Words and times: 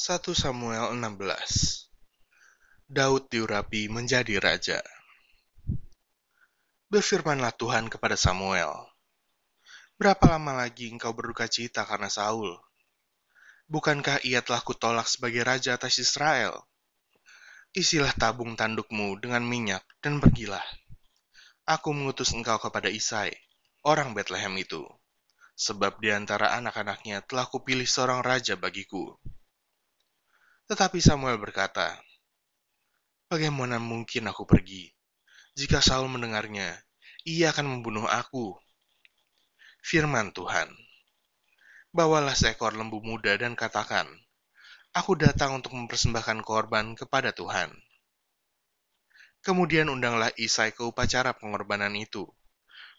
1 0.00 0.32
Samuel 0.32 0.96
16 0.96 1.92
Daud 2.88 3.28
diurapi 3.28 3.92
menjadi 3.92 4.40
raja. 4.40 4.80
Berfirmanlah 6.88 7.52
Tuhan 7.52 7.92
kepada 7.92 8.16
Samuel, 8.16 8.72
Berapa 10.00 10.24
lama 10.24 10.56
lagi 10.56 10.88
engkau 10.88 11.12
berduka 11.12 11.52
cita 11.52 11.84
karena 11.84 12.08
Saul? 12.08 12.56
Bukankah 13.68 14.24
ia 14.24 14.40
telah 14.40 14.64
kutolak 14.64 15.04
sebagai 15.04 15.44
raja 15.44 15.76
atas 15.76 16.00
Israel? 16.00 16.64
Isilah 17.76 18.16
tabung 18.16 18.56
tandukmu 18.56 19.20
dengan 19.20 19.44
minyak 19.44 19.84
dan 20.00 20.16
pergilah. 20.16 20.64
Aku 21.68 21.92
mengutus 21.92 22.32
engkau 22.32 22.56
kepada 22.56 22.88
Isai, 22.88 23.36
orang 23.84 24.16
Bethlehem 24.16 24.56
itu, 24.56 24.80
sebab 25.60 26.00
di 26.00 26.08
antara 26.08 26.56
anak-anaknya 26.56 27.20
telah 27.28 27.44
kupilih 27.52 27.84
seorang 27.84 28.24
raja 28.24 28.56
bagiku 28.56 29.20
tetapi 30.70 31.02
Samuel 31.02 31.34
berkata, 31.42 31.98
Bagaimana 33.26 33.82
mungkin 33.82 34.30
aku 34.30 34.46
pergi? 34.46 34.86
Jika 35.58 35.82
Saul 35.82 36.06
mendengarnya, 36.06 36.78
ia 37.26 37.50
akan 37.50 37.66
membunuh 37.66 38.06
aku. 38.06 38.54
Firman 39.82 40.30
Tuhan, 40.30 40.70
Bawalah 41.90 42.38
seekor 42.38 42.78
lembu 42.78 43.02
muda 43.02 43.34
dan 43.34 43.58
katakan, 43.58 44.06
Aku 44.94 45.18
datang 45.18 45.58
untuk 45.58 45.74
mempersembahkan 45.74 46.46
korban 46.46 46.94
kepada 46.94 47.34
Tuhan. 47.34 47.74
Kemudian 49.42 49.90
undanglah 49.90 50.30
Isai 50.38 50.70
ke 50.70 50.86
upacara 50.86 51.34
pengorbanan 51.34 51.98
itu. 51.98 52.30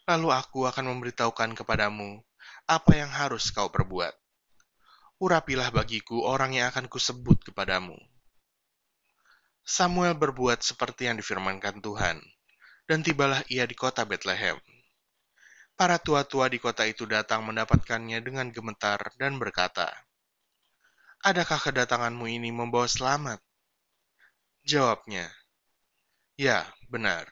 Lalu 0.04 0.28
aku 0.28 0.68
akan 0.68 0.92
memberitahukan 0.92 1.56
kepadamu 1.56 2.20
apa 2.68 2.92
yang 3.00 3.08
harus 3.08 3.48
kau 3.48 3.72
perbuat 3.72 4.21
urapilah 5.22 5.70
bagiku 5.70 6.26
orang 6.26 6.58
yang 6.58 6.74
akan 6.74 6.90
kusebut 6.90 7.46
kepadamu. 7.46 7.94
Samuel 9.62 10.18
berbuat 10.18 10.66
seperti 10.66 11.06
yang 11.06 11.14
difirmankan 11.14 11.78
Tuhan, 11.78 12.18
dan 12.90 13.06
tibalah 13.06 13.38
ia 13.46 13.62
di 13.62 13.78
kota 13.78 14.02
Bethlehem. 14.02 14.58
Para 15.78 16.02
tua-tua 16.02 16.50
di 16.50 16.58
kota 16.58 16.82
itu 16.90 17.06
datang 17.06 17.46
mendapatkannya 17.46 18.18
dengan 18.18 18.50
gemetar 18.50 19.14
dan 19.14 19.38
berkata, 19.38 19.94
Adakah 21.22 21.70
kedatanganmu 21.70 22.26
ini 22.26 22.50
membawa 22.50 22.90
selamat? 22.90 23.38
Jawabnya, 24.66 25.30
Ya, 26.34 26.66
benar. 26.90 27.30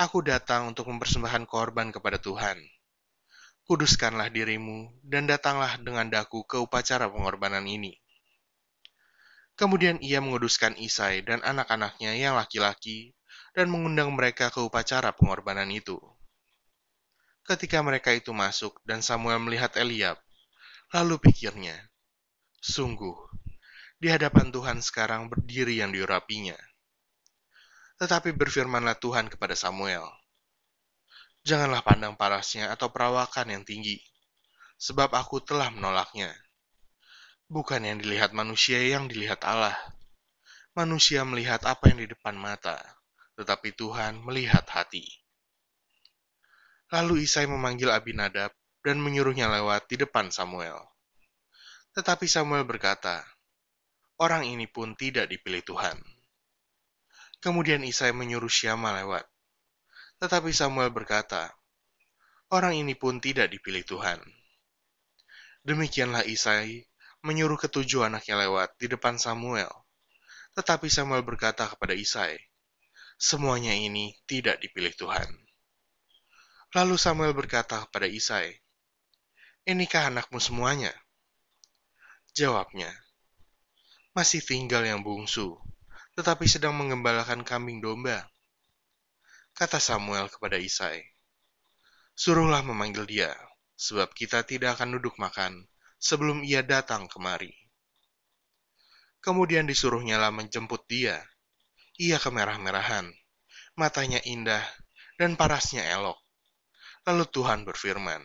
Aku 0.00 0.24
datang 0.24 0.72
untuk 0.72 0.88
mempersembahkan 0.88 1.44
korban 1.44 1.92
kepada 1.92 2.16
Tuhan 2.16 2.56
kuduskanlah 3.66 4.28
dirimu, 4.28 4.90
dan 5.06 5.30
datanglah 5.30 5.78
dengan 5.78 6.10
daku 6.10 6.42
ke 6.46 6.58
upacara 6.58 7.06
pengorbanan 7.06 7.64
ini. 7.66 7.94
Kemudian 9.54 10.00
ia 10.00 10.18
menguduskan 10.18 10.74
Isai 10.80 11.22
dan 11.22 11.44
anak-anaknya 11.44 12.16
yang 12.16 12.34
laki-laki, 12.34 13.14
dan 13.52 13.68
mengundang 13.68 14.10
mereka 14.16 14.48
ke 14.48 14.58
upacara 14.64 15.12
pengorbanan 15.12 15.68
itu. 15.68 16.00
Ketika 17.42 17.82
mereka 17.82 18.14
itu 18.14 18.30
masuk 18.30 18.80
dan 18.86 19.02
Samuel 19.02 19.42
melihat 19.42 19.74
Eliab, 19.76 20.16
lalu 20.94 21.18
pikirnya, 21.20 21.74
Sungguh, 22.62 23.18
di 23.98 24.06
hadapan 24.06 24.54
Tuhan 24.54 24.78
sekarang 24.78 25.26
berdiri 25.26 25.82
yang 25.82 25.90
diurapinya. 25.90 26.54
Tetapi 27.98 28.30
berfirmanlah 28.34 28.98
Tuhan 29.02 29.26
kepada 29.26 29.58
Samuel, 29.58 30.06
Janganlah 31.42 31.82
pandang 31.82 32.14
parasnya 32.14 32.70
atau 32.70 32.94
perawakan 32.94 33.50
yang 33.50 33.66
tinggi, 33.66 33.98
sebab 34.78 35.10
aku 35.10 35.42
telah 35.42 35.74
menolaknya. 35.74 36.30
Bukan 37.50 37.82
yang 37.82 37.98
dilihat 37.98 38.30
manusia 38.30 38.78
yang 38.78 39.10
dilihat 39.10 39.42
Allah. 39.42 39.74
Manusia 40.78 41.26
melihat 41.26 41.66
apa 41.66 41.90
yang 41.90 41.98
di 41.98 42.08
depan 42.14 42.38
mata, 42.38 42.78
tetapi 43.34 43.74
Tuhan 43.74 44.22
melihat 44.22 44.62
hati. 44.70 45.02
Lalu 46.94 47.26
Isai 47.26 47.50
memanggil 47.50 47.90
Abinadab 47.90 48.54
dan 48.84 49.00
menyuruhnya 49.00 49.48
lewat 49.48 49.88
di 49.88 49.98
depan 49.98 50.28
Samuel. 50.28 50.78
Tetapi 51.96 52.24
Samuel 52.28 52.68
berkata, 52.68 53.24
orang 54.20 54.44
ini 54.44 54.70
pun 54.70 54.94
tidak 54.94 55.26
dipilih 55.26 55.64
Tuhan. 55.66 55.96
Kemudian 57.42 57.82
Isai 57.82 58.14
menyuruh 58.14 58.52
Syama 58.52 58.94
lewat. 59.02 59.31
Tetapi 60.22 60.54
Samuel 60.54 60.94
berkata, 60.94 61.50
Orang 62.46 62.78
ini 62.78 62.94
pun 62.94 63.18
tidak 63.18 63.50
dipilih 63.50 63.82
Tuhan. 63.82 64.22
Demikianlah 65.66 66.22
Isai 66.22 66.86
menyuruh 67.26 67.58
ketujuh 67.58 68.06
anaknya 68.06 68.46
lewat 68.46 68.78
di 68.78 68.86
depan 68.86 69.18
Samuel. 69.18 69.66
Tetapi 70.54 70.86
Samuel 70.86 71.26
berkata 71.26 71.66
kepada 71.66 71.98
Isai, 71.98 72.38
Semuanya 73.18 73.74
ini 73.74 74.14
tidak 74.22 74.62
dipilih 74.62 74.94
Tuhan. 74.94 75.26
Lalu 76.70 76.94
Samuel 76.94 77.34
berkata 77.34 77.82
kepada 77.90 78.06
Isai, 78.06 78.62
Inikah 79.66 80.06
anakmu 80.06 80.38
semuanya? 80.38 80.94
Jawabnya, 82.30 82.94
Masih 84.14 84.38
tinggal 84.38 84.86
yang 84.86 85.02
bungsu, 85.02 85.58
tetapi 86.14 86.46
sedang 86.46 86.78
mengembalakan 86.78 87.42
kambing 87.42 87.82
domba 87.82 88.30
kata 89.52 89.78
Samuel 89.78 90.32
kepada 90.32 90.56
Isai. 90.56 91.00
Suruhlah 92.12 92.64
memanggil 92.64 93.04
dia, 93.08 93.32
sebab 93.76 94.12
kita 94.12 94.44
tidak 94.44 94.80
akan 94.80 95.00
duduk 95.00 95.16
makan 95.16 95.68
sebelum 95.96 96.44
ia 96.44 96.60
datang 96.60 97.08
kemari. 97.08 97.52
Kemudian 99.22 99.70
disuruhnya 99.70 100.18
lah 100.18 100.34
menjemput 100.34 100.82
dia. 100.90 101.22
Ia 102.00 102.18
kemerah-merahan, 102.18 103.06
matanya 103.78 104.18
indah, 104.26 104.64
dan 105.14 105.38
parasnya 105.38 105.86
elok. 105.94 106.18
Lalu 107.06 107.24
Tuhan 107.30 107.62
berfirman, 107.62 108.22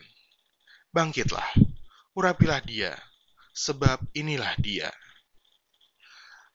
Bangkitlah, 0.90 1.46
urapilah 2.18 2.58
dia, 2.66 2.98
sebab 3.54 4.02
inilah 4.14 4.54
dia. 4.58 4.90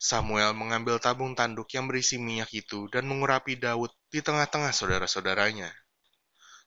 Samuel 0.03 0.51
mengambil 0.51 0.99
tabung 0.99 1.31
tanduk 1.31 1.71
yang 1.71 1.87
berisi 1.87 2.19
minyak 2.19 2.51
itu 2.51 2.91
dan 2.91 3.07
mengurapi 3.07 3.55
Daud 3.55 3.87
di 4.11 4.19
tengah-tengah 4.19 4.75
saudara-saudaranya. 4.75 5.71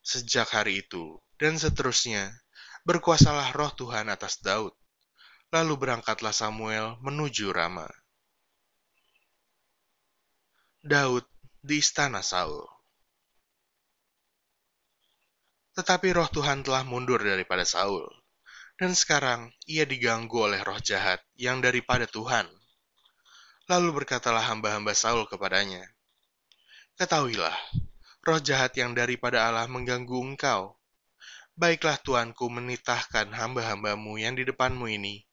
Sejak 0.00 0.48
hari 0.56 0.80
itu 0.80 1.20
dan 1.36 1.60
seterusnya, 1.60 2.32
berkuasalah 2.88 3.52
roh 3.52 3.68
Tuhan 3.76 4.08
atas 4.08 4.40
Daud. 4.40 4.72
Lalu 5.52 5.74
berangkatlah 5.76 6.32
Samuel 6.32 6.96
menuju 7.04 7.52
Rama. 7.52 7.84
Daud 10.80 11.28
di 11.60 11.76
istana 11.76 12.24
Saul. 12.24 12.64
Tetapi 15.76 16.08
roh 16.16 16.32
Tuhan 16.32 16.64
telah 16.64 16.88
mundur 16.88 17.20
daripada 17.20 17.68
Saul, 17.68 18.08
dan 18.80 18.96
sekarang 18.96 19.52
ia 19.68 19.84
diganggu 19.84 20.48
oleh 20.48 20.64
roh 20.64 20.80
jahat 20.80 21.20
yang 21.36 21.60
daripada 21.60 22.08
Tuhan 22.08 22.48
Lalu 23.66 23.98
berkatalah 23.98 24.46
hamba-hamba 24.46 24.94
Saul 24.94 25.26
kepadanya, 25.26 25.82
Ketahuilah, 26.94 27.54
roh 28.22 28.38
jahat 28.38 28.78
yang 28.78 28.94
daripada 28.94 29.42
Allah 29.42 29.66
mengganggu 29.66 30.14
engkau. 30.22 30.78
Baiklah 31.58 31.98
tuanku 31.98 32.46
menitahkan 32.46 33.26
hamba-hambamu 33.34 34.22
yang 34.22 34.38
di 34.38 34.46
depanmu 34.46 34.86
ini, 34.86 35.26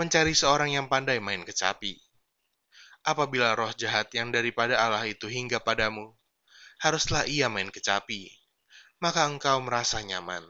mencari 0.00 0.32
seorang 0.32 0.72
yang 0.72 0.88
pandai 0.88 1.20
main 1.20 1.44
kecapi. 1.44 2.00
Apabila 3.04 3.52
roh 3.52 3.76
jahat 3.76 4.08
yang 4.16 4.32
daripada 4.32 4.80
Allah 4.80 5.04
itu 5.04 5.28
hingga 5.28 5.60
padamu, 5.60 6.16
haruslah 6.80 7.28
ia 7.28 7.52
main 7.52 7.68
kecapi, 7.68 8.32
maka 8.96 9.28
engkau 9.28 9.60
merasa 9.60 10.00
nyaman. 10.00 10.40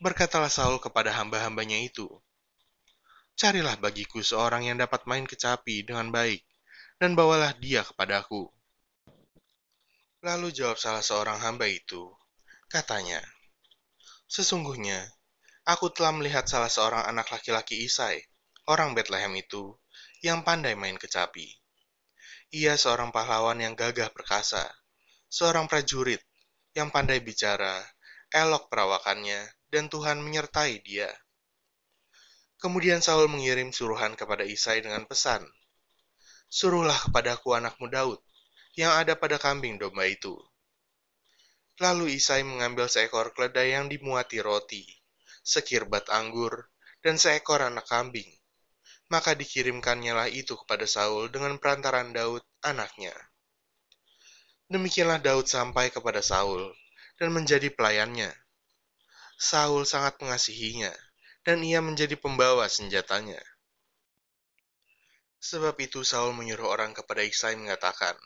Berkatalah 0.00 0.48
Saul 0.48 0.80
kepada 0.80 1.12
hamba-hambanya 1.12 1.76
itu, 1.76 2.08
Carilah 3.36 3.76
bagiku 3.76 4.24
seorang 4.24 4.64
yang 4.64 4.80
dapat 4.80 5.04
main 5.04 5.28
kecapi 5.28 5.84
dengan 5.84 6.08
baik, 6.08 6.40
dan 6.96 7.12
bawalah 7.12 7.52
dia 7.60 7.84
kepadaku. 7.84 8.48
Lalu 10.24 10.56
jawab 10.56 10.80
salah 10.80 11.04
seorang 11.04 11.36
hamba 11.44 11.68
itu, 11.68 12.16
katanya, 12.72 13.20
Sesungguhnya, 14.24 15.12
aku 15.68 15.92
telah 15.92 16.16
melihat 16.16 16.48
salah 16.48 16.72
seorang 16.72 17.04
anak 17.04 17.28
laki-laki 17.28 17.84
Isai, 17.84 18.24
orang 18.72 18.96
Bethlehem 18.96 19.36
itu, 19.36 19.76
yang 20.24 20.40
pandai 20.40 20.72
main 20.72 20.96
kecapi. 20.96 21.60
Ia 22.56 22.80
seorang 22.80 23.12
pahlawan 23.12 23.60
yang 23.60 23.76
gagah 23.76 24.08
perkasa, 24.16 24.64
seorang 25.28 25.68
prajurit 25.68 26.24
yang 26.72 26.88
pandai 26.88 27.20
bicara, 27.20 27.84
elok 28.32 28.72
perawakannya, 28.72 29.44
dan 29.68 29.92
Tuhan 29.92 30.24
menyertai 30.24 30.80
dia. 30.80 31.12
Kemudian 32.56 33.04
Saul 33.04 33.28
mengirim 33.28 33.68
suruhan 33.68 34.16
kepada 34.16 34.40
Isai 34.42 34.80
dengan 34.80 35.04
pesan, 35.04 35.44
Suruhlah 36.46 36.96
kepadaku 37.10 37.58
anakmu 37.58 37.90
Daud, 37.90 38.22
yang 38.78 38.94
ada 38.94 39.18
pada 39.18 39.34
kambing 39.34 39.82
domba 39.82 40.06
itu. 40.06 40.38
Lalu 41.82 42.16
Isai 42.16 42.46
mengambil 42.46 42.86
seekor 42.88 43.34
keledai 43.34 43.74
yang 43.74 43.90
dimuati 43.90 44.40
roti, 44.40 44.86
sekirbat 45.44 46.08
anggur, 46.08 46.70
dan 47.04 47.18
seekor 47.18 47.60
anak 47.60 47.84
kambing. 47.90 48.30
Maka 49.12 49.36
dikirimkannya 49.36 50.16
lah 50.16 50.28
itu 50.30 50.54
kepada 50.54 50.88
Saul 50.88 51.28
dengan 51.28 51.58
perantaran 51.60 52.14
Daud, 52.14 52.42
anaknya. 52.64 53.12
Demikianlah 54.66 55.22
Daud 55.22 55.46
sampai 55.46 55.94
kepada 55.94 56.24
Saul 56.24 56.74
dan 57.20 57.30
menjadi 57.30 57.70
pelayannya. 57.70 58.34
Saul 59.36 59.84
sangat 59.84 60.18
mengasihinya, 60.18 60.90
dan 61.46 61.62
ia 61.62 61.78
menjadi 61.78 62.18
pembawa 62.18 62.66
senjatanya. 62.66 63.38
Sebab 65.38 65.78
itu 65.78 66.02
Saul 66.02 66.34
menyuruh 66.34 66.66
orang 66.66 66.90
kepada 66.90 67.22
Isai 67.22 67.54
mengatakan, 67.54 68.18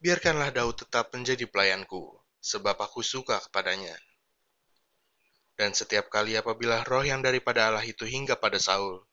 Biarkanlah 0.00 0.48
Daud 0.48 0.80
tetap 0.80 1.12
menjadi 1.12 1.44
pelayanku, 1.44 2.16
sebab 2.40 2.80
aku 2.80 3.04
suka 3.04 3.36
kepadanya. 3.44 3.92
Dan 5.60 5.76
setiap 5.76 6.08
kali 6.08 6.40
apabila 6.40 6.88
roh 6.88 7.04
yang 7.04 7.20
daripada 7.20 7.68
Allah 7.68 7.84
itu 7.84 8.08
hingga 8.08 8.40
pada 8.40 8.56
Saul, 8.56 9.04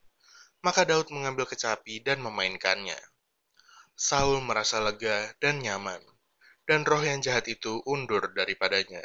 maka 0.64 0.88
Daud 0.88 1.12
mengambil 1.12 1.44
kecapi 1.44 2.00
dan 2.08 2.24
memainkannya. 2.24 3.00
Saul 4.00 4.40
merasa 4.40 4.80
lega 4.80 5.36
dan 5.44 5.60
nyaman, 5.60 6.00
dan 6.64 6.88
roh 6.88 7.04
yang 7.04 7.20
jahat 7.20 7.52
itu 7.52 7.84
undur 7.84 8.32
daripadanya. 8.32 9.04